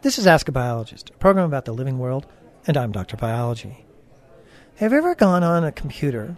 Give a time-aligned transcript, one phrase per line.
[0.00, 2.24] This is Ask a Biologist, a program about the living world,
[2.68, 3.16] and I'm Dr.
[3.16, 3.84] Biology.
[4.76, 6.36] Have you ever gone on a computer,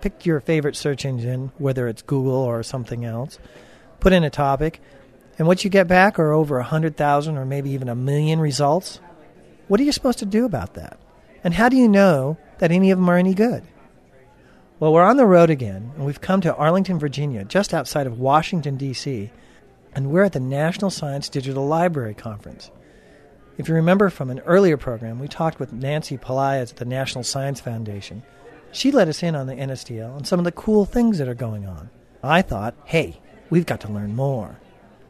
[0.00, 3.40] picked your favorite search engine, whether it's Google or something else,
[3.98, 4.80] put in a topic,
[5.36, 9.00] and what you get back are over a 100,000 or maybe even a million results?
[9.66, 11.00] What are you supposed to do about that?
[11.42, 13.64] And how do you know that any of them are any good?
[14.78, 18.20] Well, we're on the road again, and we've come to Arlington, Virginia, just outside of
[18.20, 19.32] Washington, D.C.,
[19.92, 22.70] and we're at the National Science Digital Library Conference.
[23.58, 27.22] If you remember from an earlier program, we talked with Nancy Pelaez at the National
[27.22, 28.22] Science Foundation.
[28.72, 31.34] She let us in on the NSDL and some of the cool things that are
[31.34, 31.90] going on.
[32.22, 33.20] I thought, hey,
[33.50, 34.58] we've got to learn more.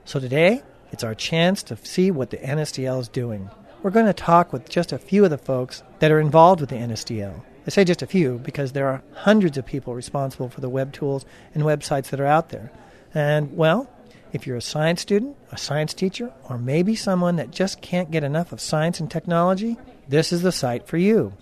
[0.05, 3.49] So today, it's our chance to see what the NSDL is doing.
[3.81, 6.71] We're going to talk with just a few of the folks that are involved with
[6.71, 7.43] the NSDL.
[7.65, 10.93] I say just a few because there are hundreds of people responsible for the web
[10.93, 11.25] tools
[11.55, 12.73] and websites that are out there.
[13.15, 13.89] And, well,
[14.33, 18.25] if you're a science student, a science teacher, or maybe someone that just can't get
[18.25, 19.77] enough of science and technology,
[20.09, 21.35] this is the site for you.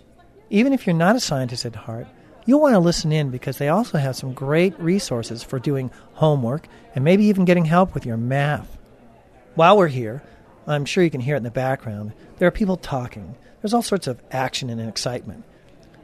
[0.51, 2.09] Even if you're not a scientist at heart,
[2.47, 6.67] you'll want to listen in because they also have some great resources for doing homework
[6.95, 8.77] and maybe even getting help with your math.
[9.55, 10.23] While we're here,
[10.67, 13.37] I'm sure you can hear it in the background, there are people talking.
[13.63, 15.45] There's all sorts of action and excitement.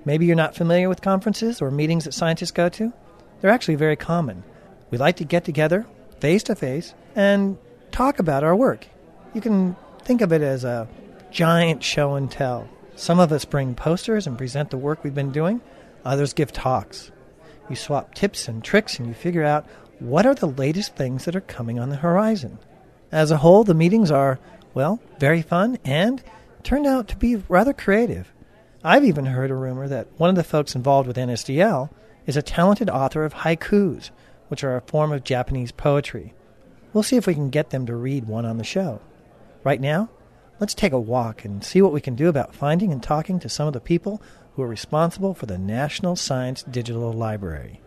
[0.04, 2.92] Maybe you're not familiar with conferences or meetings that scientists go to.
[3.40, 4.44] They're actually very common.
[4.90, 5.84] We like to get together
[6.20, 7.58] face to face and
[7.92, 8.86] talk about our work.
[9.34, 10.88] You can think of it as a
[11.30, 12.68] giant show and tell.
[12.94, 15.60] Some of us bring posters and present the work we've been doing,
[16.04, 17.10] others give talks.
[17.68, 19.66] You swap tips and tricks and you figure out
[19.98, 22.58] what are the latest things that are coming on the horizon.
[23.10, 24.38] As a whole, the meetings are,
[24.74, 26.22] well, very fun and
[26.62, 28.32] turned out to be rather creative.
[28.84, 31.90] I've even heard a rumor that one of the folks involved with NSDL
[32.26, 34.10] is a talented author of haikus,
[34.48, 36.34] which are a form of Japanese poetry.
[36.92, 39.00] We'll see if we can get them to read one on the show.
[39.64, 40.08] Right now,
[40.60, 43.48] let's take a walk and see what we can do about finding and talking to
[43.48, 44.22] some of the people
[44.54, 47.80] who are responsible for the National Science Digital Library.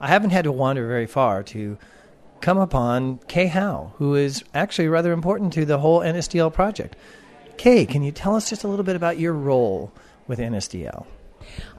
[0.00, 1.78] I haven't had to wander very far to
[2.40, 6.96] come upon Kay Howe, who is actually rather important to the whole NSDL project.
[7.56, 9.92] Kay, can you tell us just a little bit about your role
[10.26, 11.06] with NSDL?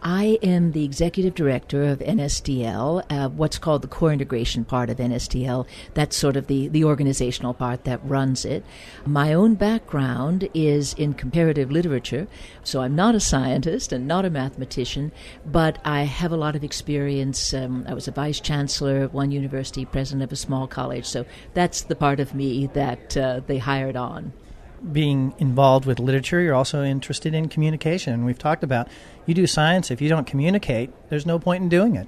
[0.01, 4.97] I am the executive director of NSDL, uh, what's called the core integration part of
[4.97, 5.67] NSDL.
[5.93, 8.63] That's sort of the, the organizational part that runs it.
[9.05, 12.27] My own background is in comparative literature,
[12.63, 15.11] so I'm not a scientist and not a mathematician,
[15.45, 17.53] but I have a lot of experience.
[17.53, 21.25] Um, I was a vice chancellor at one university, president of a small college, so
[21.53, 24.33] that's the part of me that uh, they hired on
[24.91, 28.25] being involved with literature, you're also interested in communication.
[28.25, 28.87] We've talked about
[29.27, 32.07] you do science, if you don't communicate, there's no point in doing it.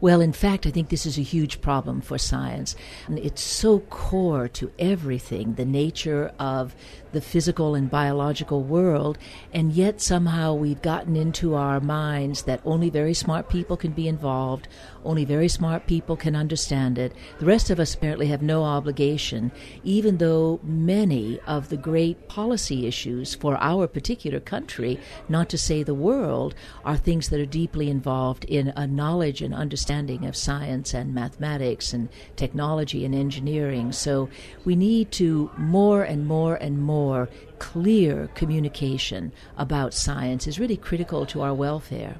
[0.00, 2.76] Well, in fact, I think this is a huge problem for science.
[3.08, 6.74] It's so core to everything, the nature of
[7.12, 9.16] the physical and biological world,
[9.52, 14.06] and yet somehow we've gotten into our minds that only very smart people can be
[14.06, 14.68] involved,
[15.04, 17.12] only very smart people can understand it.
[17.38, 19.50] The rest of us apparently have no obligation,
[19.82, 25.82] even though many of the great policy issues for our particular country, not to say
[25.82, 26.54] the world,
[26.84, 31.92] are things that are deeply involved in a knowledge and understanding of science and mathematics
[31.92, 33.92] and technology and engineering.
[33.92, 34.28] So
[34.64, 37.28] we need to more and more and more
[37.58, 42.16] clear communication about science is really critical to our welfare.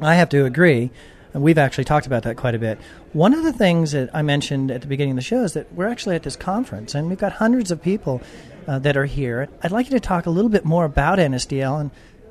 [0.00, 0.90] I have to agree.
[1.32, 2.78] We've actually talked about that quite a bit.
[3.12, 5.72] One of the things that I mentioned at the beginning of the show is that
[5.72, 8.22] we're actually at this conference and we've got hundreds of people
[8.66, 9.48] uh, that are here.
[9.62, 11.90] I'd like you to talk a little bit more about NSDL and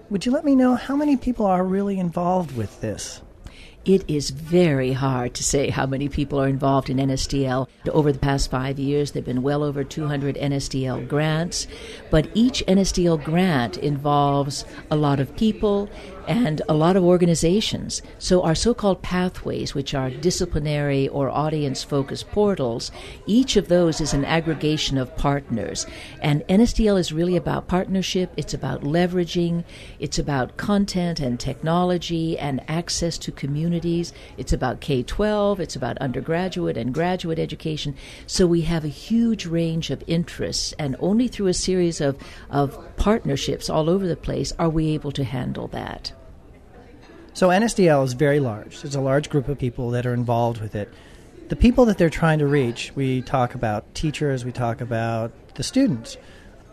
[0.09, 3.21] would you let me know how many people are really involved with this?
[3.85, 7.67] It is very hard to say how many people are involved in NSDL.
[7.91, 11.67] Over the past five years, there have been well over 200 NSDL grants,
[12.09, 15.88] but each NSDL grant involves a lot of people
[16.28, 18.02] and a lot of organizations.
[18.19, 22.91] So, our so called pathways, which are disciplinary or audience focused portals,
[23.26, 25.85] each of those is an aggregation of partners.
[26.22, 29.64] And NSDL is really about partnership, it's about leveraging,
[29.99, 35.97] it's about content and technology and access to communities, it's about K 12, it's about
[35.99, 37.96] undergraduate and graduate education.
[38.28, 42.17] So, we have a huge range of interests, and only through a series of,
[42.49, 46.15] of partnerships all over the place are we able to handle that.
[47.35, 48.82] So NSDL is very large.
[48.82, 50.90] There's a large group of people that are involved with it.
[51.49, 55.61] The people that they're trying to reach, we talk about teachers, we talk about the
[55.61, 56.16] students.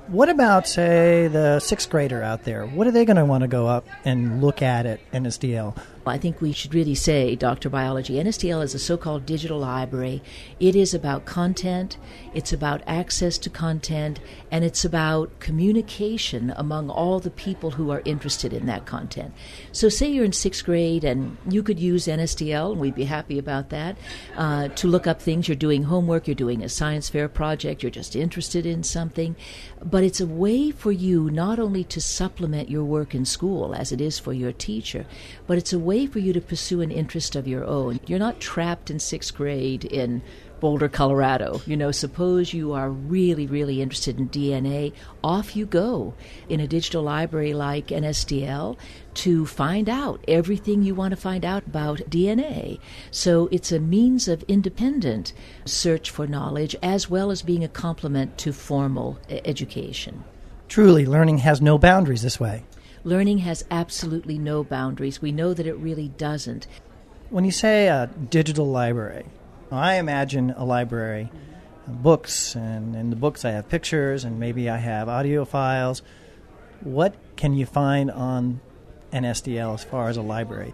[0.06, 2.64] What about, say, the sixth grader out there?
[2.64, 5.76] What are they going to want to go up and look at at NSDL?
[6.06, 7.70] I think we should really say, Dr.
[7.70, 10.22] Biology, NSDL is a so called digital library.
[10.58, 11.96] It is about content,
[12.34, 14.18] it's about access to content,
[14.50, 19.32] and it's about communication among all the people who are interested in that content.
[19.70, 23.38] So, say you're in sixth grade and you could use NSDL, and we'd be happy
[23.38, 23.96] about that,
[24.36, 25.46] uh, to look up things.
[25.46, 29.36] You're doing homework, you're doing a science fair project, you're just interested in something.
[29.84, 33.92] But it's a way for you not only to supplement your work in school, as
[33.92, 35.06] it is for your teacher,
[35.46, 38.00] but it's a way for you to pursue an interest of your own.
[38.06, 40.22] You're not trapped in sixth grade in
[40.60, 41.60] Boulder, Colorado.
[41.66, 44.92] You know, suppose you are really, really interested in DNA,
[45.24, 46.14] off you go
[46.48, 48.76] in a digital library like NSDL
[49.14, 52.78] to find out everything you want to find out about DNA.
[53.10, 55.32] So it's a means of independent
[55.64, 60.22] search for knowledge as well as being a complement to formal education.
[60.68, 62.64] Truly, learning has no boundaries this way.
[63.04, 65.20] Learning has absolutely no boundaries.
[65.20, 66.68] We know that it really doesn't.
[67.30, 69.26] When you say a digital library,
[69.72, 71.30] I imagine a library,
[71.88, 76.02] books, and in the books I have pictures, and maybe I have audio files.
[76.80, 78.60] What can you find on
[79.12, 80.72] NSDL as far as a library?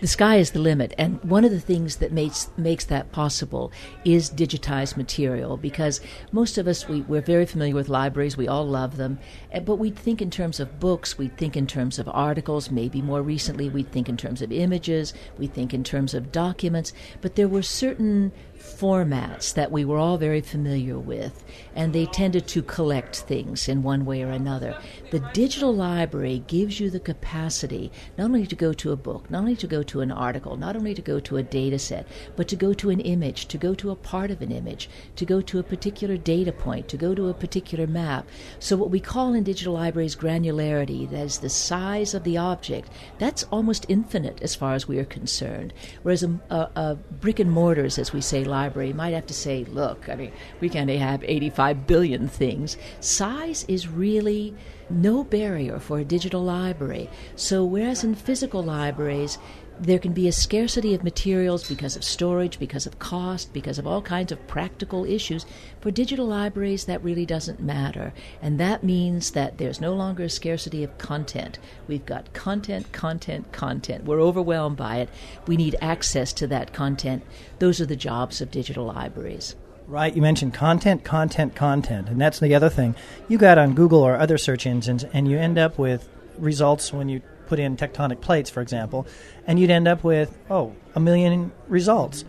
[0.00, 0.94] The sky is the limit.
[0.98, 3.70] And one of the things that makes makes that possible
[4.04, 6.00] is digitized material because
[6.32, 9.18] most of us we, we're very familiar with libraries, we all love them,
[9.52, 13.02] eh, but we think in terms of books, we think in terms of articles, maybe
[13.02, 17.36] more recently we think in terms of images, we think in terms of documents, but
[17.36, 22.62] there were certain formats that we were all very familiar with, and they tended to
[22.62, 24.78] collect things in one way or another.
[25.10, 29.40] The digital library gives you the capacity not only to go to a book, not
[29.40, 32.48] only to go to an article, not only to go to a data set, but
[32.48, 35.40] to go to an image, to go to a part of an image, to go
[35.40, 38.28] to a particular data point, to go to a particular map.
[38.58, 42.90] So, what we call in digital libraries granularity, that is the size of the object,
[43.18, 45.72] that's almost infinite as far as we are concerned.
[46.02, 49.64] Whereas a, a, a brick and mortars, as we say, library might have to say,
[49.64, 52.76] look, I mean, we can have 85 billion things.
[53.00, 54.54] Size is really
[54.90, 57.08] no barrier for a digital library.
[57.36, 59.38] So, whereas in physical libraries,
[59.80, 63.86] there can be a scarcity of materials because of storage, because of cost, because of
[63.86, 65.46] all kinds of practical issues.
[65.80, 68.12] For digital libraries, that really doesn't matter.
[68.42, 71.58] And that means that there's no longer a scarcity of content.
[71.88, 74.04] We've got content, content, content.
[74.04, 75.08] We're overwhelmed by it.
[75.46, 77.22] We need access to that content.
[77.58, 79.56] Those are the jobs of digital libraries.
[79.86, 82.08] Right, you mentioned content, content, content.
[82.08, 82.94] And that's the other thing.
[83.28, 87.08] You got on Google or other search engines, and you end up with results when
[87.08, 89.08] you put in tectonic plates, for example,
[89.44, 92.24] and you'd end up with, oh, a million results.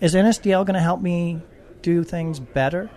[0.00, 1.40] Is NSDL going to help me
[1.80, 2.90] do things better?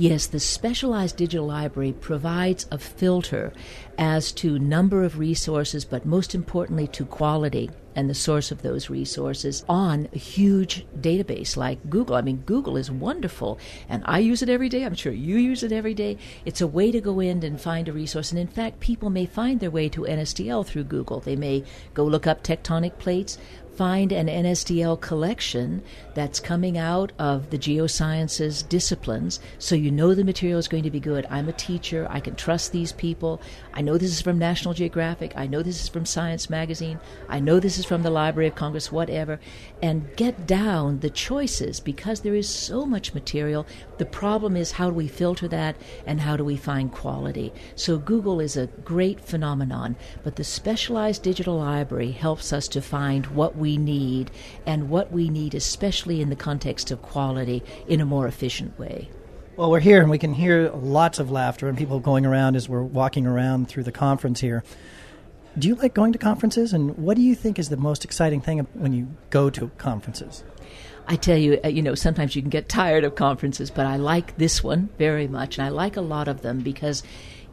[0.00, 3.52] Yes, the specialized digital library provides a filter
[3.98, 8.88] as to number of resources, but most importantly to quality and the source of those
[8.88, 12.14] resources on a huge database like Google.
[12.14, 13.58] I mean, Google is wonderful,
[13.88, 14.84] and I use it every day.
[14.84, 16.16] I'm sure you use it every day.
[16.44, 18.30] It's a way to go in and find a resource.
[18.30, 21.18] And in fact, people may find their way to NSDL through Google.
[21.18, 23.36] They may go look up tectonic plates,
[23.78, 25.80] find an NSDL collection
[26.12, 30.90] that's coming out of the geosciences disciplines so you know the material is going to
[30.90, 31.24] be good.
[31.30, 32.04] I'm a teacher.
[32.10, 33.40] I can trust these people.
[33.72, 35.32] I know this is from National Geographic.
[35.36, 36.98] I know this is from Science Magazine.
[37.28, 39.38] I know this is from the Library of Congress, whatever.
[39.80, 43.64] And get down the choices because there is so much material.
[43.98, 47.52] The problem is how do we filter that and how do we find quality?
[47.76, 49.94] So Google is a great phenomenon,
[50.24, 54.30] but the specialized digital library helps us to find what we we need
[54.64, 59.10] and what we need, especially in the context of quality, in a more efficient way.
[59.56, 62.66] Well, we're here and we can hear lots of laughter and people going around as
[62.66, 64.64] we're walking around through the conference here.
[65.58, 66.72] Do you like going to conferences?
[66.72, 70.44] And what do you think is the most exciting thing when you go to conferences?
[71.06, 73.96] I tell you, uh, you know, sometimes you can get tired of conferences, but I
[73.96, 77.02] like this one very much, and I like a lot of them because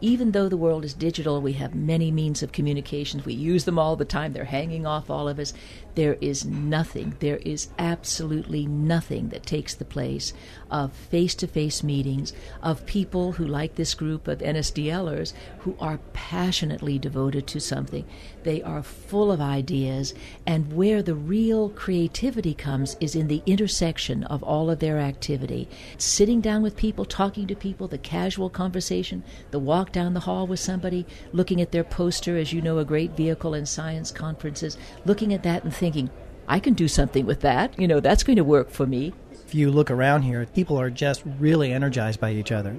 [0.01, 3.25] even though the world is digital, we have many means of communications.
[3.25, 4.34] We use them all the time.
[4.34, 5.53] They're hanging off all of us.
[5.96, 10.34] There is nothing, there is absolutely nothing that takes the place
[10.70, 16.00] of face to face meetings of people who, like this group of NSDLers, who are
[16.12, 18.06] passionately devoted to something.
[18.44, 20.14] They are full of ideas,
[20.46, 25.70] and where the real creativity comes is in the intersection of all of their activity.
[25.98, 30.46] Sitting down with people, talking to people, the casual conversation, the walk down the hall
[30.46, 34.78] with somebody, looking at their poster, as you know, a great vehicle in science conferences,
[35.06, 36.10] looking at that and thinking, thinking,
[36.48, 37.80] I can do something with that.
[37.80, 39.13] You know, that's going to work for me.
[39.32, 42.75] If you look around here, people are just really energized by each other.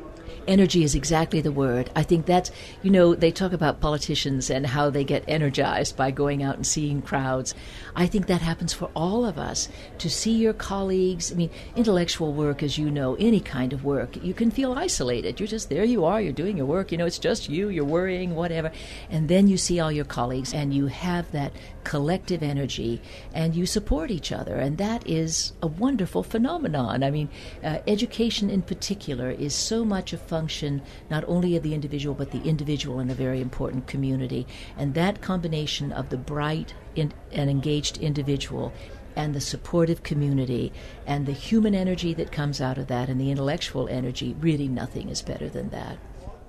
[0.47, 1.91] Energy is exactly the word.
[1.97, 2.51] I think that's,
[2.83, 6.67] you know, they talk about politicians and how they get energized by going out and
[6.67, 7.55] seeing crowds.
[7.95, 9.69] I think that happens for all of us
[9.99, 11.33] to see your colleagues.
[11.33, 15.41] I mean, intellectual work, as you know, any kind of work, you can feel isolated.
[15.41, 17.85] You're just there, you are, you're doing your work, you know, it's just you, you're
[17.85, 18.71] worrying, whatever.
[19.11, 21.53] And then you see all your colleagues and you have that
[21.85, 23.01] collective energy
[23.33, 24.57] and you support each other.
[24.57, 27.03] And that is a wonderful phenomenon.
[27.03, 27.29] I mean,
[27.63, 32.31] uh, education in particular is so much a function not only of the individual, but
[32.31, 34.47] the individual in a very important community.
[34.77, 38.73] And that combination of the bright and engaged individual
[39.15, 40.73] and the supportive community
[41.07, 45.09] and the human energy that comes out of that and the intellectual energy, really nothing
[45.09, 45.99] is better than that.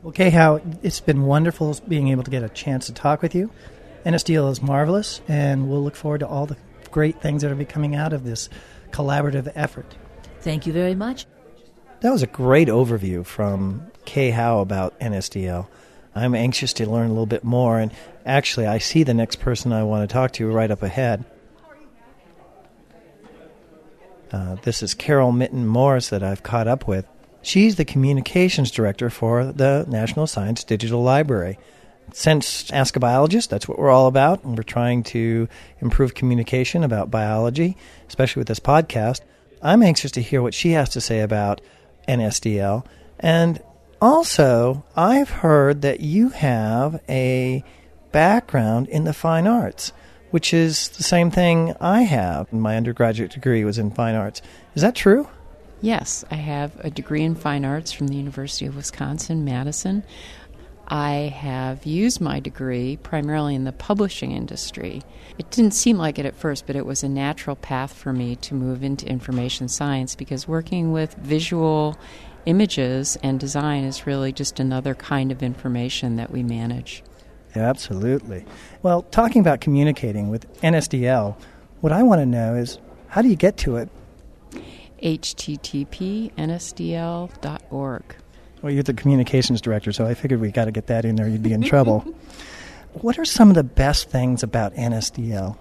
[0.05, 3.51] Okay, Hal, it's been wonderful being able to get a chance to talk with you.
[4.05, 6.57] NSDL is marvelous, and we'll look forward to all the
[6.91, 8.47] great things that are be coming out of this
[8.91, 9.95] collaborative effort.
[10.41, 11.25] Thank you very much.
[12.01, 15.67] That was a great overview from Kay Howe about NSDL.
[16.13, 17.91] I'm anxious to learn a little bit more, and
[18.23, 21.25] actually, I see the next person I want to talk to right up ahead.
[24.31, 27.07] Uh, this is Carol Minton Morris that I've caught up with.
[27.41, 31.57] She's the communications director for the National Science Digital Library.
[32.13, 35.47] Since Ask a Biologist, that's what we're all about, and we're trying to
[35.79, 37.75] improve communication about biology,
[38.07, 39.21] especially with this podcast.
[39.63, 41.59] I'm anxious to hear what she has to say about
[42.07, 42.85] NSDL.
[43.19, 43.61] And
[44.01, 47.63] also, I've heard that you have a
[48.11, 49.91] background in the fine arts,
[50.31, 52.51] which is the same thing I have.
[52.53, 54.41] My undergraduate degree was in fine arts.
[54.75, 55.27] Is that true?
[55.81, 60.03] Yes, I have a degree in fine arts from the University of Wisconsin Madison.
[60.87, 65.01] I have used my degree primarily in the publishing industry.
[65.37, 68.37] It didn't seem like it at first, but it was a natural path for me
[68.37, 71.97] to move into information science because working with visual
[72.45, 77.03] images and design is really just another kind of information that we manage.
[77.53, 78.45] Absolutely.
[78.81, 81.35] Well, talking about communicating with NSDL,
[81.81, 82.79] what I want to know is
[83.09, 83.89] how do you get to it?
[85.03, 88.15] http nsdl.org.
[88.61, 91.27] Well, you're the communications director, so I figured we got to get that in there.
[91.27, 91.99] You'd be in trouble.
[92.93, 95.57] what are some of the best things about NSDL?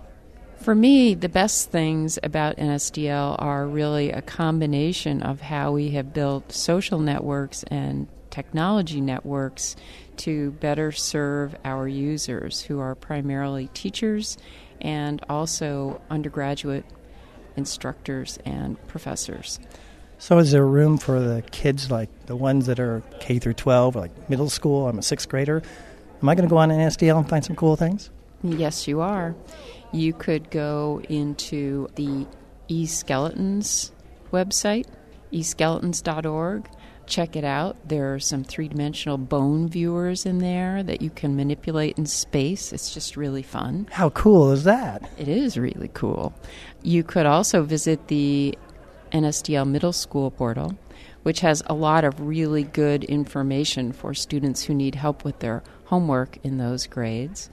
[0.61, 6.15] For me, the best things about NSDL are really a combination of how we have
[6.15, 9.77] built social networks and technology networks
[10.17, 14.39] to better serve our users, who are primarily teachers
[14.81, 16.85] and also undergraduate
[17.57, 19.61] instructors and professors.
[20.19, 23.97] So, is there room for the kids, like the ones that are K through 12,
[23.97, 24.89] like middle school?
[24.89, 25.63] I'm a sixth grader.
[26.23, 28.11] Am I going to go on NSDL and find some cool things?
[28.43, 29.35] Yes, you are.
[29.93, 32.27] You could go into the
[32.69, 33.91] eSkeletons
[34.33, 34.87] website,
[35.33, 36.69] eskeletons.org.
[37.07, 37.77] Check it out.
[37.89, 42.73] There are some three dimensional bone viewers in there that you can manipulate in space.
[42.73, 43.87] It's just really fun.
[43.93, 45.09] How cool is that?
[45.17, 46.35] It is really cool.
[46.83, 48.59] You could also visit the
[49.13, 50.77] NSDL Middle School portal,
[51.23, 55.63] which has a lot of really good information for students who need help with their
[55.85, 57.51] homework in those grades.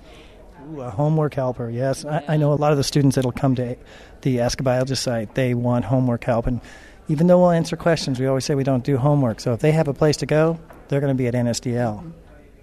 [0.72, 2.06] Ooh, a homework helper, yes.
[2.06, 3.76] I, I, know a lot of the students that'll come to
[4.22, 6.48] the Ask a Biologist site, they want homework help.
[6.48, 6.62] And
[7.08, 9.40] even though we'll answer questions, we always say we don't do homework.
[9.40, 12.00] So if they have a place to go, they're going to be at NSDL.
[12.00, 12.12] Mm-hmm.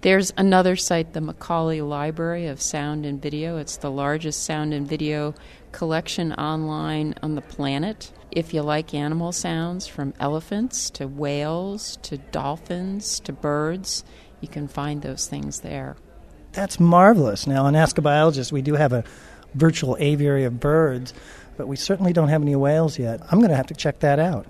[0.01, 3.57] There's another site, the Macaulay Library of Sound and Video.
[3.57, 5.35] It's the largest sound and video
[5.71, 8.11] collection online on the planet.
[8.31, 14.05] If you like animal sounds, from elephants to whales to dolphins to birds,
[14.39, 15.97] you can find those things there.
[16.53, 17.45] That's marvelous.
[17.45, 19.03] Now, on Ask a Biologist, we do have a
[19.53, 21.13] virtual aviary of birds,
[21.57, 23.19] but we certainly don't have any whales yet.
[23.29, 24.45] I'm going to have to check that out.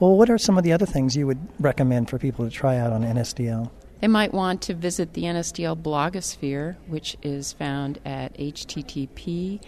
[0.00, 2.78] Well, what are some of the other things you would recommend for people to try
[2.78, 3.70] out on NSDL?
[4.00, 9.60] They might want to visit the NSDL blogosphere, which is found at http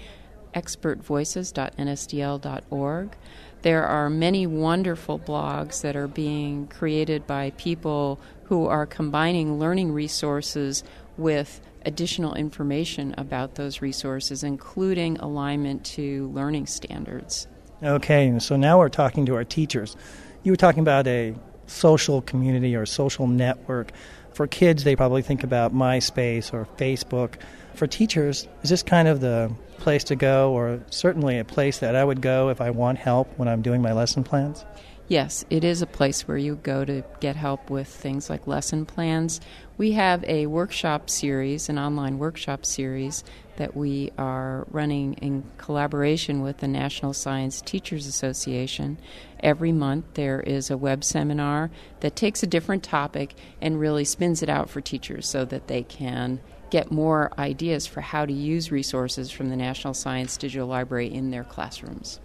[0.55, 3.17] expertvoices.nsdl.org.
[3.62, 9.93] There are many wonderful blogs that are being created by people who are combining learning
[9.93, 10.83] resources
[11.17, 17.47] with additional information about those resources, including alignment to learning standards.
[17.83, 19.97] Okay, so now we're talking to our teachers.
[20.43, 21.35] You were talking about a
[21.67, 23.93] social community or social network.
[24.33, 27.35] For kids, they probably think about MySpace or Facebook.
[27.75, 31.96] For teachers, is this kind of the place to go, or certainly a place that
[31.96, 34.64] I would go if I want help when I'm doing my lesson plans?
[35.10, 38.87] Yes, it is a place where you go to get help with things like lesson
[38.87, 39.40] plans.
[39.76, 43.25] We have a workshop series, an online workshop series,
[43.56, 48.99] that we are running in collaboration with the National Science Teachers Association.
[49.40, 54.44] Every month there is a web seminar that takes a different topic and really spins
[54.44, 56.38] it out for teachers so that they can
[56.71, 61.31] get more ideas for how to use resources from the National Science Digital Library in
[61.31, 62.21] their classrooms.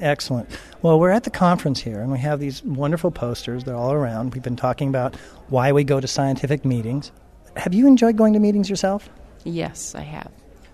[0.00, 0.48] Excellent.
[0.82, 3.64] Well, we're at the conference here, and we have these wonderful posters.
[3.64, 4.34] They're all around.
[4.34, 5.16] We've been talking about
[5.48, 7.10] why we go to scientific meetings.
[7.56, 9.08] Have you enjoyed going to meetings yourself?
[9.44, 10.30] Yes, I have.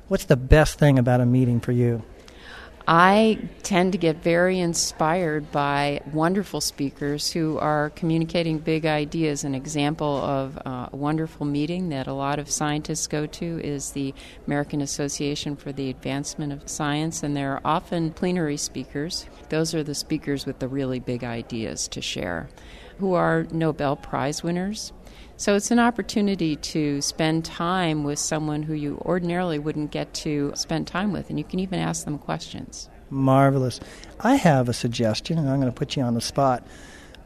[0.08, 2.02] What's the best thing about a meeting for you?
[2.86, 9.42] I tend to get very inspired by wonderful speakers who are communicating big ideas.
[9.42, 13.92] An example of uh, a wonderful meeting that a lot of scientists go to is
[13.92, 14.12] the
[14.46, 19.26] American Association for the Advancement of Science, and there are often plenary speakers.
[19.48, 22.50] Those are the speakers with the really big ideas to share,
[22.98, 24.92] who are Nobel Prize winners.
[25.36, 30.52] So it's an opportunity to spend time with someone who you ordinarily wouldn't get to
[30.54, 32.88] spend time with, and you can even ask them questions.
[33.10, 33.80] Marvelous.
[34.20, 36.66] I have a suggestion, and I'm going to put you on the spot.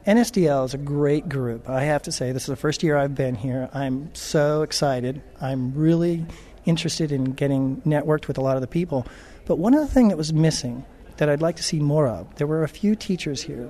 [0.07, 1.69] NSDL is a great group.
[1.69, 3.69] I have to say, this is the first year I've been here.
[3.75, 5.21] I'm so excited.
[5.41, 6.25] I'm really
[6.65, 9.07] interested in getting networked with a lot of the people.
[9.45, 10.85] But one other thing that was missing
[11.19, 13.69] that I'd like to see more of, there were a few teachers here,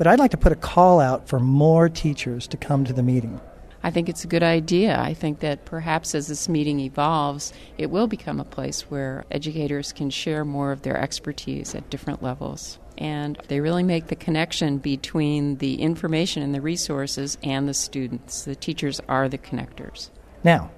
[0.00, 3.02] but I'd like to put a call out for more teachers to come to the
[3.02, 3.38] meeting.
[3.82, 4.98] I think it's a good idea.
[4.98, 9.92] I think that perhaps as this meeting evolves, it will become a place where educators
[9.92, 12.78] can share more of their expertise at different levels.
[12.96, 18.44] And they really make the connection between the information and the resources and the students.
[18.44, 20.08] The teachers are the connectors.
[20.42, 20.70] Now,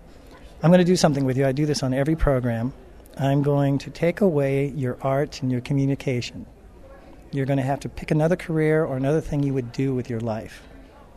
[0.64, 1.47] I'm going to do something with you.
[1.47, 2.73] I do this on every program.
[3.17, 6.45] I'm going to take away your art and your communication.
[7.33, 10.11] You're going to have to pick another career or another thing you would do with
[10.11, 10.62] your life.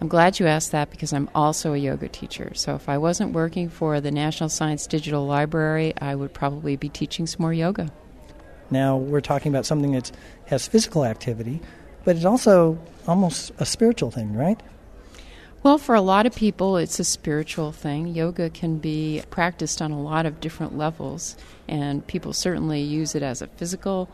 [0.02, 2.52] I'm glad you asked that because I'm also a yoga teacher.
[2.54, 6.90] So if I wasn't working for the National Science Digital Library, I would probably be
[6.90, 7.92] teaching some more yoga.
[8.72, 10.12] Now we're talking about something that
[10.48, 11.62] has physical activity,
[12.04, 14.62] but it's also almost a spiritual thing, right?
[15.64, 18.08] Well, for a lot of people, it's a spiritual thing.
[18.08, 21.36] Yoga can be practiced on a lot of different levels,
[21.68, 24.10] and people certainly use it as a physical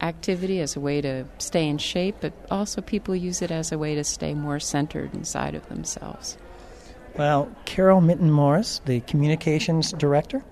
[0.00, 3.78] activity as a way to stay in shape, but also people use it as a
[3.78, 6.36] way to stay more centered inside of themselves.
[7.16, 10.44] Well, Carol Minton Morris, the communications director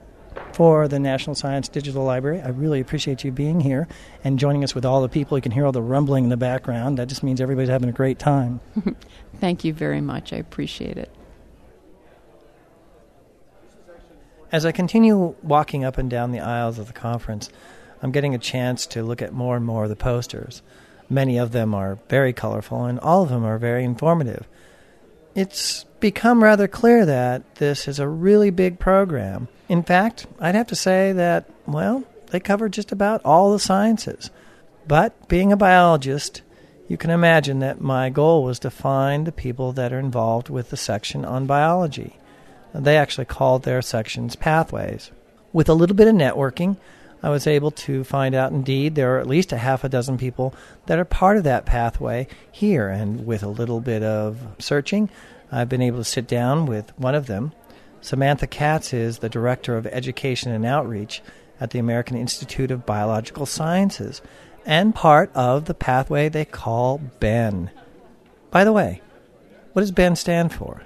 [0.53, 3.87] for the National Science Digital Library, I really appreciate you being here
[4.23, 5.37] and joining us with all the people.
[5.37, 6.99] You can hear all the rumbling in the background.
[6.99, 8.61] That just means everybody's having a great time.
[9.41, 10.33] Thank you very much.
[10.33, 11.11] I appreciate it.
[14.51, 17.51] As I continue walking up and down the aisles of the conference,
[18.03, 20.63] I'm getting a chance to look at more and more of the posters.
[21.09, 24.47] Many of them are very colorful, and all of them are very informative.
[25.35, 29.49] It's become rather clear that this is a really big program.
[29.69, 34.31] In fact, I'd have to say that, well, they cover just about all the sciences.
[34.87, 36.43] But being a biologist,
[36.89, 40.71] you can imagine that my goal was to find the people that are involved with
[40.71, 42.19] the section on biology.
[42.75, 45.11] They actually called their sections pathways.
[45.53, 46.77] With a little bit of networking,
[47.25, 50.19] I was able to find out indeed there are at least a half a dozen
[50.19, 52.91] people that are part of that pathway here.
[52.91, 55.09] And with a little bit of searching,
[55.51, 57.53] I've been able to sit down with one of them.
[58.03, 61.23] Samantha Katz is the Director of Education and Outreach
[61.59, 64.21] at the American Institute of Biological Sciences
[64.67, 67.71] and part of the pathway they call BEN.
[68.51, 69.01] By the way,
[69.73, 70.83] what does BEN stand for?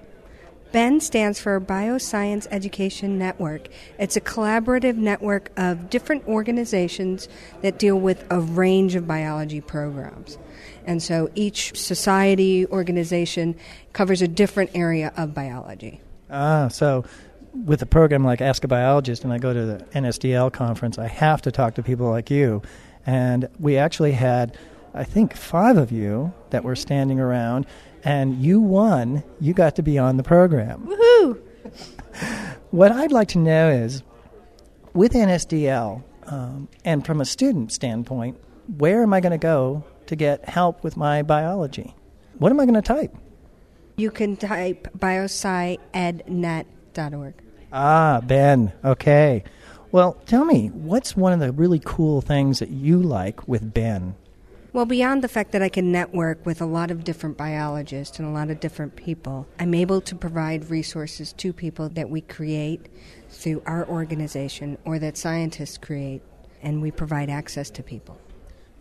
[0.71, 3.69] BEN stands for Bioscience Education Network.
[3.99, 7.29] It's a collaborative network of different organizations
[7.63, 10.37] that deal with a range of biology programs.
[10.87, 13.57] And so each society organization
[13.93, 16.03] covers a different area of biology.
[16.31, 17.05] Ah, so
[17.65, 21.09] with a program like Ask a Biologist and I go to the NSDL conference, I
[21.09, 22.63] have to talk to people like you.
[23.07, 24.59] And we actually had,
[24.93, 27.67] I think, five of you that were standing around
[28.05, 29.23] and you won.
[29.41, 30.87] You got to be on the program.
[30.87, 31.41] Woohoo!
[32.71, 34.03] what I'd like to know is,
[34.95, 38.39] with NSDL, um, and from a student standpoint,
[38.77, 41.95] where am I going to go to get help with my biology?
[42.39, 43.17] What am I going to type?
[43.97, 47.35] You can type biosciednet.org.
[47.73, 48.73] Ah, Ben.
[48.85, 49.45] Okay.
[49.91, 54.15] Well, tell me, what's one of the really cool things that you like with Ben?
[54.79, 58.29] Well, beyond the fact that I can network with a lot of different biologists and
[58.29, 62.87] a lot of different people, I'm able to provide resources to people that we create
[63.29, 66.23] through our organization or that scientists create,
[66.63, 68.21] and we provide access to people.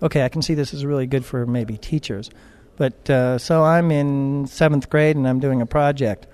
[0.03, 2.29] Okay, I can see this is really good for maybe teachers.
[2.75, 6.27] But uh, so I'm in seventh grade and I'm doing a project.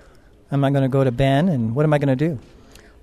[0.52, 2.38] Am I going to go to Ben and what am I going to do?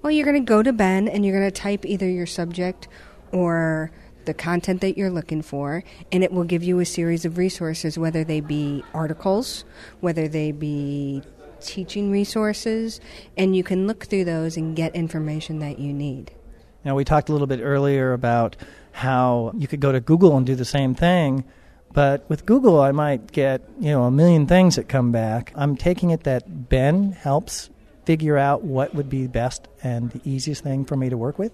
[0.04, 2.88] Well, you're going to go to Ben and you're going to type either your subject
[3.32, 3.90] or
[4.26, 7.98] the content that you're looking for, and it will give you a series of resources,
[7.98, 9.66] whether they be articles,
[10.00, 11.22] whether they be
[11.62, 13.00] teaching resources,
[13.38, 16.32] and you can look through those and get information that you need.
[16.84, 18.56] Now, we talked a little bit earlier about
[18.92, 21.44] how you could go to Google and do the same thing,
[21.94, 25.52] but with Google, I might get you know a million things that come back.
[25.56, 27.70] I'm taking it that Ben helps
[28.06, 31.52] figure out what would be best and the easiest thing for me to work with.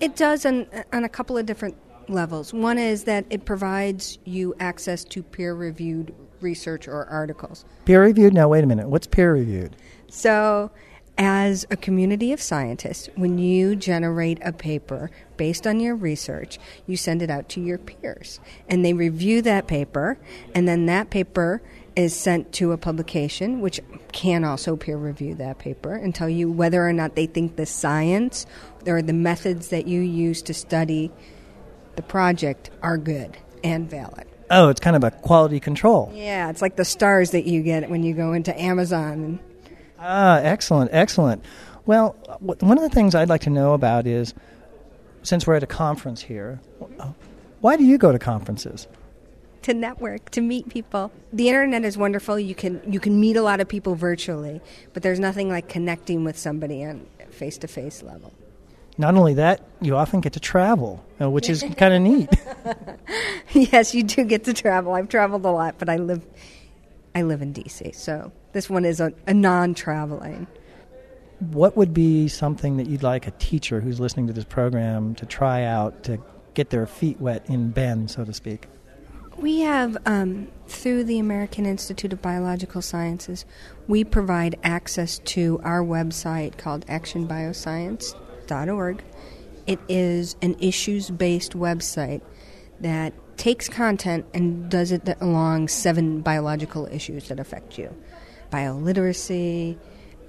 [0.00, 1.76] It does on, on a couple of different
[2.08, 2.52] levels.
[2.52, 7.64] One is that it provides you access to peer reviewed research or articles.
[7.84, 8.34] Peer reviewed?
[8.34, 8.88] Now, wait a minute.
[8.88, 9.76] What's peer reviewed?
[10.08, 10.70] So,
[11.18, 16.96] as a community of scientists, when you generate a paper based on your research, you
[16.96, 18.38] send it out to your peers.
[18.68, 20.18] And they review that paper,
[20.54, 21.62] and then that paper
[21.96, 23.80] is sent to a publication, which
[24.12, 27.66] can also peer review that paper and tell you whether or not they think the
[27.66, 28.46] science
[28.86, 31.10] or the methods that you use to study
[31.96, 34.26] the project are good and valid.
[34.50, 36.12] Oh, it's kind of a quality control.
[36.14, 39.40] Yeah, it's like the stars that you get when you go into Amazon.
[39.98, 41.44] Ah, excellent, excellent.
[41.86, 44.34] Well, one of the things I'd like to know about is
[45.22, 46.60] since we're at a conference here,
[47.60, 48.86] why do you go to conferences?
[49.66, 51.10] To network, to meet people.
[51.32, 52.38] The internet is wonderful.
[52.38, 54.60] You can you can meet a lot of people virtually,
[54.92, 58.32] but there's nothing like connecting with somebody on face to face level.
[58.96, 62.28] Not only that, you often get to travel, uh, which is kind of neat.
[63.72, 64.92] yes, you do get to travel.
[64.92, 66.24] I've traveled a lot, but I live
[67.12, 70.46] I live in DC, so this one is a, a non-traveling.
[71.40, 75.26] What would be something that you'd like a teacher who's listening to this program to
[75.26, 76.20] try out to
[76.54, 78.68] get their feet wet in Ben, so to speak?
[79.38, 83.44] We have, um, through the American Institute of Biological Sciences,
[83.86, 89.04] we provide access to our website called actionbioscience.org.
[89.66, 92.22] It is an issues based website
[92.80, 97.94] that takes content and does it along seven biological issues that affect you
[98.50, 99.76] bioliteracy,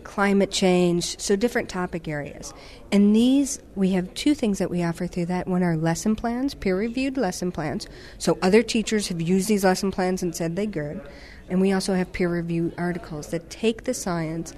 [0.07, 2.53] climate change, so different topic areas.
[2.91, 5.47] And these, we have two things that we offer through that.
[5.47, 7.87] One are lesson plans, peer reviewed lesson plans.
[8.17, 11.01] So other teachers have used these lesson plans and said they're good.
[11.49, 14.53] And we also have peer reviewed articles that take the science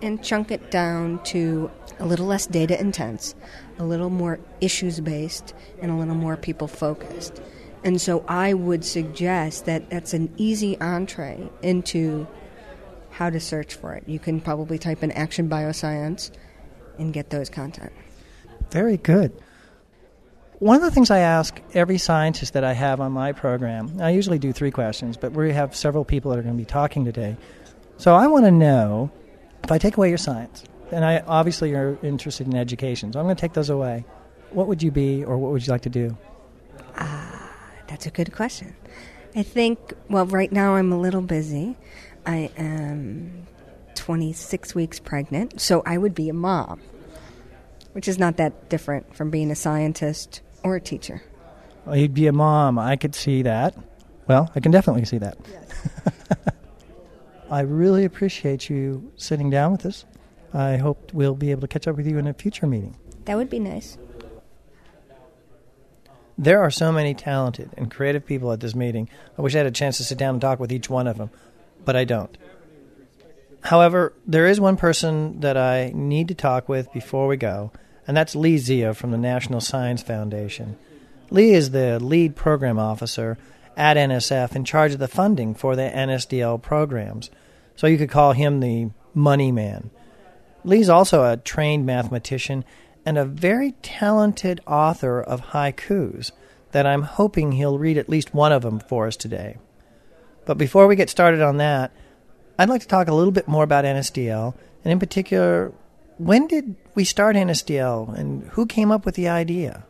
[0.00, 3.34] and chunk it down to a little less data intense,
[3.78, 7.42] a little more issues based, and a little more people focused.
[7.82, 12.26] And so I would suggest that that's an easy entree into
[13.14, 14.02] how to search for it.
[14.08, 16.32] You can probably type in Action Bioscience
[16.98, 17.92] and get those content.
[18.70, 19.32] Very good.
[20.58, 24.10] One of the things I ask every scientist that I have on my program, I
[24.10, 27.04] usually do three questions, but we have several people that are going to be talking
[27.04, 27.36] today.
[27.98, 29.12] So I want to know
[29.62, 33.26] if I take away your science, and I obviously you're interested in education, so I'm
[33.26, 34.04] going to take those away.
[34.50, 36.16] What would you be, or what would you like to do?
[36.96, 37.52] Ah,
[37.86, 38.74] that's a good question.
[39.36, 41.76] I think, well, right now I'm a little busy.
[42.26, 43.46] I am
[43.94, 46.80] 26 weeks pregnant, so I would be a mom,
[47.92, 51.22] which is not that different from being a scientist or a teacher.
[51.84, 52.78] Well, you'd be a mom.
[52.78, 53.74] I could see that.
[54.26, 55.36] Well, I can definitely see that.
[55.50, 56.38] Yes.
[57.50, 60.06] I really appreciate you sitting down with us.
[60.54, 62.96] I hope we'll be able to catch up with you in a future meeting.
[63.26, 63.98] That would be nice.
[66.38, 69.08] There are so many talented and creative people at this meeting.
[69.38, 71.18] I wish I had a chance to sit down and talk with each one of
[71.18, 71.30] them
[71.84, 72.36] but I don't.
[73.62, 77.72] However, there is one person that I need to talk with before we go,
[78.06, 80.76] and that's Lee Zia from the National Science Foundation.
[81.30, 83.38] Lee is the lead program officer
[83.76, 87.30] at NSF in charge of the funding for the NSDL programs,
[87.74, 89.90] so you could call him the money man.
[90.62, 92.64] Lee's also a trained mathematician
[93.06, 96.32] and a very talented author of haikus
[96.72, 99.56] that I'm hoping he'll read at least one of them for us today.
[100.46, 101.92] But before we get started on that,
[102.58, 104.54] I'd like to talk a little bit more about NSDL,
[104.84, 105.72] and in particular,
[106.18, 109.84] when did we start NSDL and who came up with the idea?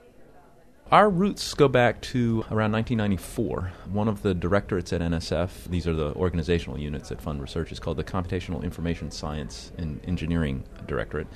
[0.90, 3.72] Our roots go back to around 1994.
[3.90, 7.80] One of the directorates at NSF, these are the organizational units that fund research, is
[7.80, 11.26] called the Computer and Information Science and Engineering Directorate.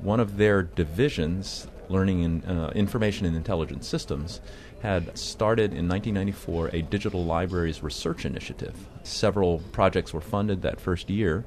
[0.00, 4.40] One of their divisions, Learning in uh, Information and Intelligence Systems,
[4.82, 8.74] had started in 1994 a digital libraries research initiative.
[9.02, 11.44] Several projects were funded that first year.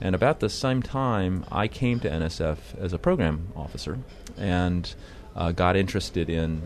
[0.00, 3.98] And about the same time, I came to NSF as a program officer
[4.36, 4.92] and
[5.36, 6.62] uh, got interested in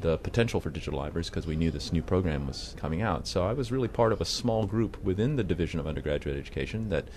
[0.00, 3.26] the potential for digital libraries because we knew this new program was coming out.
[3.26, 6.90] So I was really part of a small group within the Division of Undergraduate Education
[6.90, 7.08] that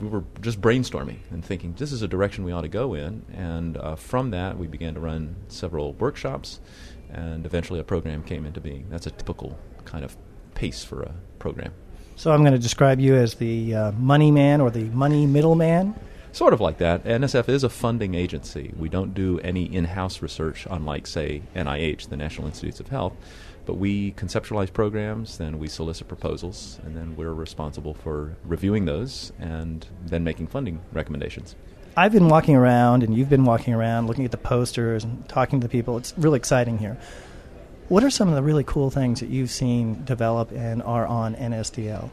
[0.00, 3.24] we were just brainstorming and thinking this is a direction we ought to go in.
[3.32, 6.60] And uh, from that, we began to run several workshops,
[7.12, 8.86] and eventually a program came into being.
[8.90, 10.16] That's a typical kind of
[10.54, 11.72] pace for a program.
[12.16, 15.94] So I'm going to describe you as the uh, money man or the money middleman.
[16.32, 17.04] Sort of like that.
[17.04, 18.72] NSF is a funding agency.
[18.76, 23.14] We don't do any in house research, unlike, say, NIH, the National Institutes of Health.
[23.66, 29.32] But we conceptualize programs, then we solicit proposals, and then we're responsible for reviewing those
[29.38, 31.54] and then making funding recommendations.
[31.98, 35.58] I've been walking around, and you've been walking around, looking at the posters and talking
[35.58, 35.96] to the people.
[35.96, 36.96] It's really exciting here.
[37.88, 41.34] What are some of the really cool things that you've seen develop and are on
[41.34, 42.08] NSDL?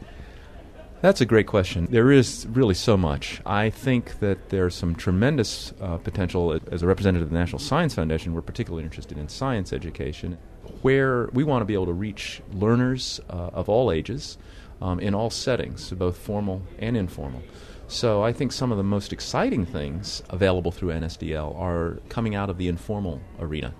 [1.02, 1.86] That's a great question.
[1.88, 3.40] There is really so much.
[3.46, 6.58] I think that there's some tremendous uh, potential.
[6.72, 10.36] As a representative of the National Science Foundation, we're particularly interested in science education,
[10.82, 14.36] where we want to be able to reach learners uh, of all ages
[14.82, 17.40] um, in all settings, both formal and informal.
[17.88, 22.50] So I think some of the most exciting things available through NSDL are coming out
[22.50, 23.74] of the informal arena.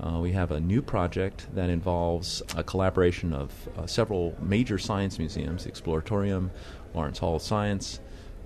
[0.00, 5.18] Uh, we have a new project that involves a collaboration of uh, several major science
[5.18, 6.50] museums the Exploratorium,
[6.94, 7.98] Lawrence Hall of Science,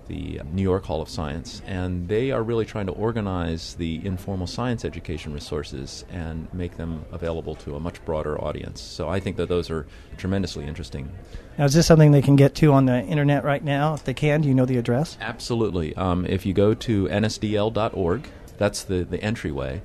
[0.07, 4.47] the New York Hall of Science, and they are really trying to organize the informal
[4.47, 8.81] science education resources and make them available to a much broader audience.
[8.81, 9.85] So I think that those are
[10.17, 11.11] tremendously interesting.
[11.57, 13.93] Now, is this something they can get to on the internet right now?
[13.93, 15.17] If they can, do you know the address?
[15.21, 15.95] Absolutely.
[15.95, 19.81] Um, if you go to nsdl.org, that's the, the entryway.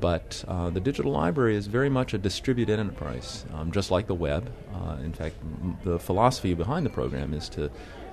[0.00, 4.16] But uh, the digital library is very much a distributed enterprise, um, just like the
[4.16, 4.52] web.
[4.74, 7.70] Uh, in fact, m- the philosophy behind the program is to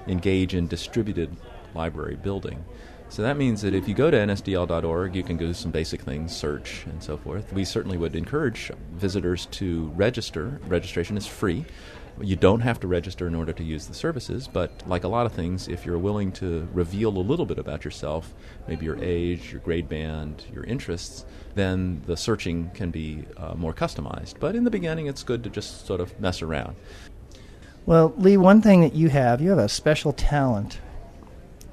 [0.07, 1.35] engage in distributed
[1.73, 2.63] library building.
[3.09, 6.35] So that means that if you go to nsdl.org, you can do some basic things,
[6.35, 7.51] search, and so forth.
[7.53, 10.61] We certainly would encourage visitors to register.
[10.67, 11.65] Registration is free.
[12.21, 15.25] You don't have to register in order to use the services, but like a lot
[15.25, 18.33] of things, if you're willing to reveal a little bit about yourself,
[18.67, 23.73] maybe your age, your grade band, your interests, then the searching can be uh, more
[23.73, 24.35] customized.
[24.39, 26.75] But in the beginning, it's good to just sort of mess around.
[27.85, 30.79] Well, Lee, one thing that you have, you have a special talent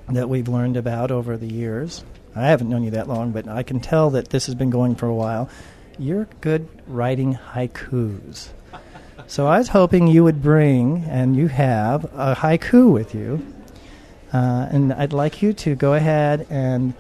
[0.09, 2.05] that we've learned about over the years.
[2.35, 4.95] I haven't known you that long, but I can tell that this has been going
[4.95, 5.49] for a while.
[5.99, 8.51] You're good writing haikus.
[9.29, 13.45] So I was hoping you would bring, and you have, a haiku with you.
[14.33, 16.95] Uh, and I'd like you to go ahead and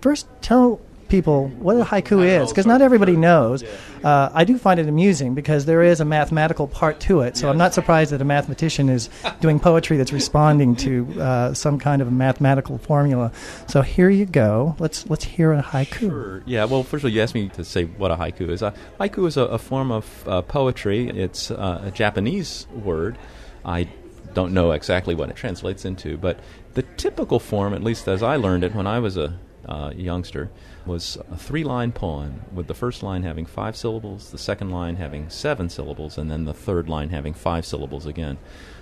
[0.00, 0.80] first tell
[1.14, 3.62] people what a haiku is, because not everybody knows.
[4.02, 7.48] Uh, I do find it amusing because there is a mathematical part to it, so
[7.48, 9.08] I'm not surprised that a mathematician is
[9.40, 13.30] doing poetry that's responding to uh, some kind of a mathematical formula.
[13.68, 14.74] So here you go.
[14.80, 16.10] Let's let's hear a haiku.
[16.10, 16.42] Sure.
[16.46, 16.64] Yeah.
[16.64, 18.60] Well, first of all, you asked me to say what a haiku is.
[18.62, 21.08] A haiku is a, a form of uh, poetry.
[21.08, 23.16] It's uh, a Japanese word.
[23.64, 23.88] I
[24.34, 26.40] don't know exactly what it translates into, but
[26.74, 30.50] the typical form, at least as I learned it when I was a uh, youngster,
[30.86, 34.96] was a three line poem, with the first line having five syllables, the second line
[34.96, 38.38] having seven syllables, and then the third line having five syllables again.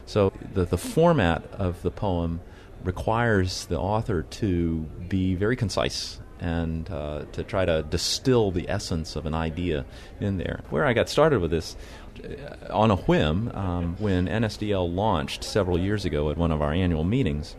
[0.06, 2.40] So the, the format of the poem
[2.84, 9.14] requires the author to be very concise and uh, to try to distill the essence
[9.14, 9.84] of an idea
[10.20, 10.60] in there.
[10.70, 11.76] Where I got started with this,
[12.24, 16.72] uh, on a whim, um, when NSDL launched several years ago at one of our
[16.72, 17.54] annual meetings,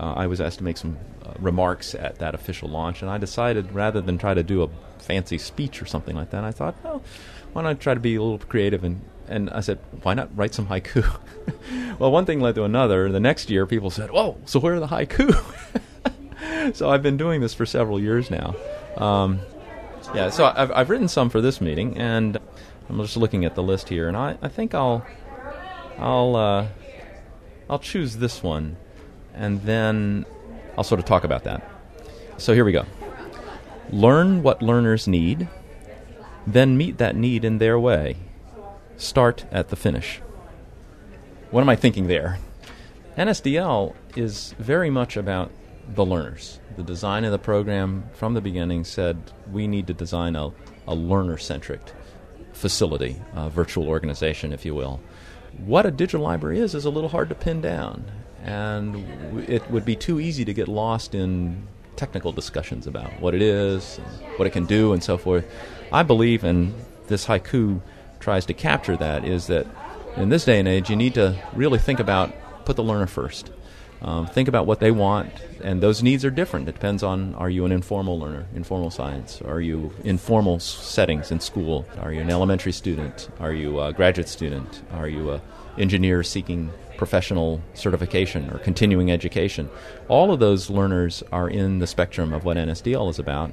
[0.00, 3.18] uh, I was asked to make some uh, remarks at that official launch, and I
[3.18, 6.74] decided rather than try to do a fancy speech or something like that, I thought,
[6.82, 7.02] well,
[7.52, 10.54] why not try to be a little creative and and I said, why not write
[10.54, 11.06] some haiku?
[12.00, 13.12] well, one thing led to another.
[13.12, 15.32] The next year, people said, "Whoa, so where are the haiku?"
[16.74, 18.56] so I've been doing this for several years now.
[18.96, 19.38] Um,
[20.12, 22.38] yeah, so I've, I've written some for this meeting, and
[22.88, 25.06] I'm just looking at the list here, and I, I think I'll
[25.96, 26.66] I'll uh,
[27.68, 28.78] I'll choose this one,
[29.34, 30.24] and then
[30.76, 31.68] I'll sort of talk about that.
[32.36, 32.86] So here we go.
[33.90, 35.48] Learn what learners need,
[36.46, 38.16] then meet that need in their way.
[38.96, 40.20] Start at the finish.
[41.50, 42.38] What am I thinking there?
[43.16, 45.50] NSDL is very much about
[45.88, 46.60] the learners.
[46.76, 50.52] The design of the program from the beginning said we need to design a,
[50.86, 51.80] a learner centric
[52.52, 55.00] facility, a virtual organization, if you will.
[55.58, 58.04] What a digital library is is a little hard to pin down,
[58.42, 58.96] and
[59.48, 63.98] it would be too easy to get lost in technical discussions about what it is,
[64.36, 65.44] what it can do, and so forth.
[65.92, 66.74] I believe, and
[67.08, 67.80] this haiku
[68.20, 69.66] tries to capture that, is that
[70.16, 72.32] in this day and age, you need to really think about
[72.64, 73.50] put the learner first.
[74.02, 75.30] Um, think about what they want,
[75.62, 76.66] and those needs are different.
[76.68, 79.42] It depends on are you an informal learner, informal science?
[79.42, 81.84] Are you in formal settings in school?
[82.00, 83.28] Are you an elementary student?
[83.40, 84.82] Are you a graduate student?
[84.92, 85.42] Are you a
[85.76, 86.70] engineer seeking
[87.00, 89.70] professional certification or continuing education.
[90.06, 93.52] All of those learners are in the spectrum of what NSDL is about.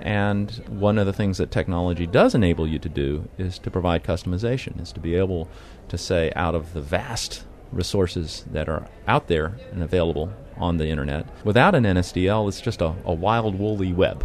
[0.00, 4.02] And one of the things that technology does enable you to do is to provide
[4.02, 5.46] customization, is to be able
[5.88, 10.86] to say, out of the vast resources that are out there and available on the
[10.88, 14.24] internet, without an NSDL, it's just a, a wild, woolly web.